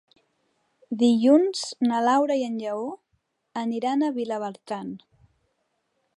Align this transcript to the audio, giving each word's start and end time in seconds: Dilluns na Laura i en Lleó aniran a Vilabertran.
Dilluns 1.01 1.61
na 1.91 1.99
Laura 2.07 2.39
i 2.43 2.47
en 2.47 2.57
Lleó 2.63 2.89
aniran 3.65 4.03
a 4.03 4.11
Vilabertran. 4.21 4.93